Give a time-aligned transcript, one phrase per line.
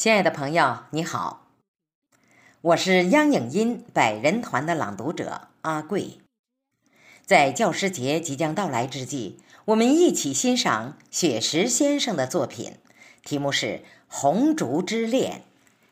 [0.00, 1.48] 亲爱的朋友，你好，
[2.62, 6.20] 我是央影音百人团的朗读者阿贵。
[7.26, 12.76] 在教师节即将到来之际，我们一起欣赏雪石先生的作品，
[13.22, 13.66] 题目是
[14.08, 15.40] 《红烛之恋》，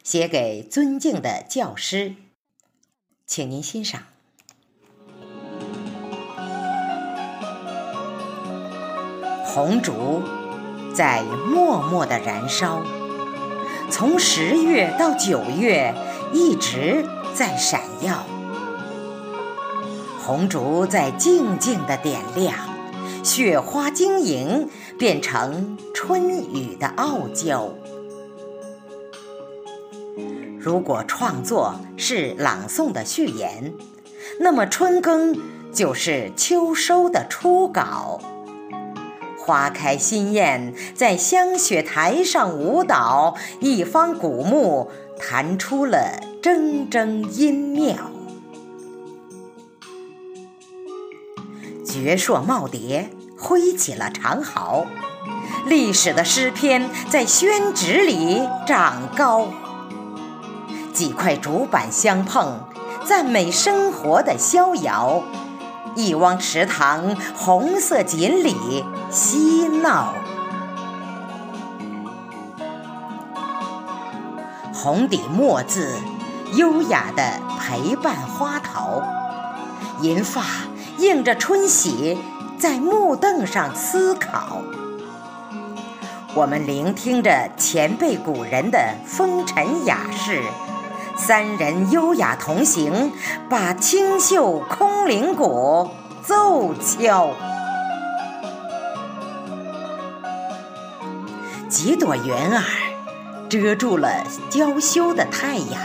[0.02, 2.14] 写给尊敬的教师，
[3.26, 4.04] 请您欣赏。
[9.44, 10.22] 红烛
[10.94, 12.82] 在默默的燃烧。
[13.90, 15.94] 从十月到九月，
[16.32, 18.24] 一直在闪耀。
[20.18, 22.54] 红烛在静静的点亮，
[23.24, 27.70] 雪花晶莹，变成春雨的傲娇。
[30.58, 33.72] 如果创作是朗诵的序言，
[34.38, 35.34] 那么春耕
[35.72, 38.20] 就是秋收的初稿。
[39.48, 47.94] 花开新艳，在香雪台上舞蹈，一方古木弹出了铮铮音妙。
[51.82, 53.06] 绝硕耄耋
[53.38, 54.84] 挥起了长毫，
[55.64, 59.48] 历史的诗篇在宣纸里长高。
[60.92, 62.60] 几块竹板相碰，
[63.02, 65.22] 赞美生活的逍遥。
[65.98, 70.14] 一汪池塘，红色锦鲤嬉闹。
[74.72, 75.92] 红底墨字，
[76.54, 79.02] 优雅地陪伴花桃。
[80.00, 80.44] 银发
[80.98, 82.16] 映着春喜，
[82.56, 84.62] 在木凳上思考。
[86.32, 90.44] 我们聆听着前辈古人的风尘雅事。
[91.18, 93.12] 三人优雅同行，
[93.50, 95.90] 把清秀空灵鼓
[96.22, 97.30] 奏敲。
[101.68, 102.62] 几朵云儿
[103.50, 105.82] 遮住了娇羞的太阳，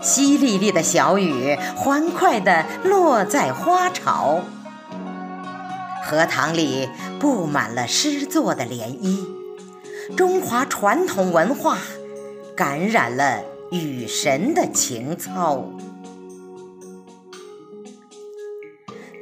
[0.00, 4.40] 淅沥沥的小雨欢快地落在花潮。
[6.04, 6.88] 荷塘里
[7.18, 9.26] 布满了诗作的涟漪，
[10.16, 11.76] 中华传统文化
[12.56, 13.42] 感染了。
[13.72, 15.64] 雨神的情操。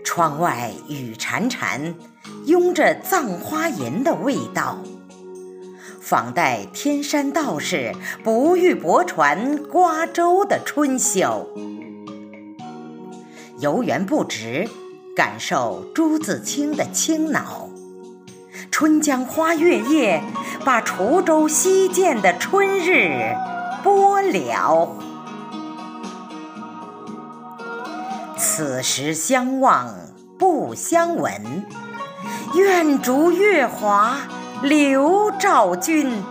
[0.04, 1.94] 窗外雨潺潺，
[2.46, 4.78] 拥着葬花吟的味道，
[6.00, 7.94] 仿代天山道士
[8.24, 11.46] 不遇泊船瓜洲的春宵。
[13.60, 14.68] 游园不值，
[15.14, 17.70] 感受朱自清的清脑。
[18.72, 20.20] 春江花月夜，
[20.64, 23.32] 把滁州西涧的春日。
[23.82, 24.88] 波了，
[28.36, 29.94] 此时相望
[30.38, 31.64] 不相闻，
[32.54, 34.18] 愿逐月华
[34.62, 36.22] 流照君。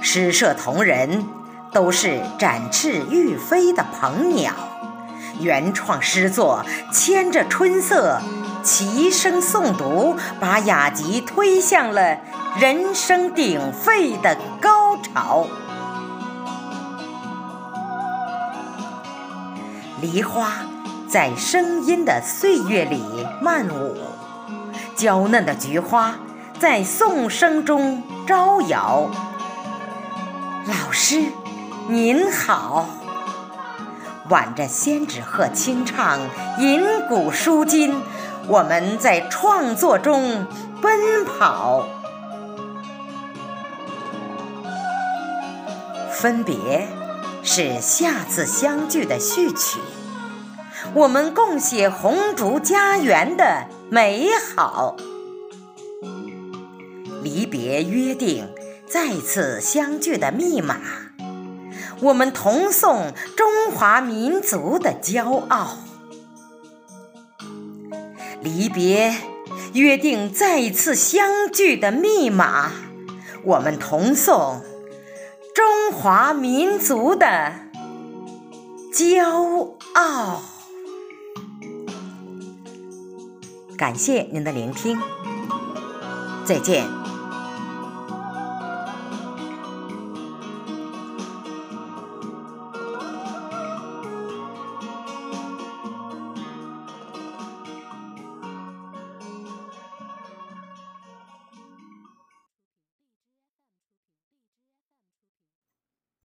[0.00, 1.24] 诗社同仁
[1.72, 4.52] 都是展翅欲飞的鹏鸟，
[5.38, 8.20] 原创诗作牵着春色，
[8.62, 12.18] 齐声诵读，把雅集推向了
[12.58, 15.46] 人声鼎沸的高潮。
[20.00, 20.52] 梨花
[21.08, 23.02] 在声音的岁月里
[23.42, 23.96] 漫舞，
[24.96, 26.14] 娇嫩的菊花
[26.58, 29.10] 在颂声中招摇。
[30.64, 31.22] 老师
[31.88, 32.88] 您好，
[34.30, 36.18] 挽着仙纸鹤轻唱，
[36.58, 38.00] 吟古书今，
[38.46, 40.46] 我们在创作中
[40.80, 41.84] 奔跑。
[46.10, 46.99] 分别。
[47.42, 49.80] 是下次相聚的序曲，
[50.94, 54.96] 我们共写红烛家园的美好。
[57.22, 58.48] 离别约定
[58.86, 60.76] 再次相聚的密码，
[62.00, 65.78] 我们同颂中华民族的骄傲。
[68.42, 69.14] 离别
[69.74, 72.70] 约定再次相聚的密码，
[73.44, 74.62] 我们同颂。
[75.54, 77.52] 中华民族的
[78.92, 80.42] 骄傲。
[83.76, 84.98] 感谢您的聆听，
[86.44, 87.09] 再见。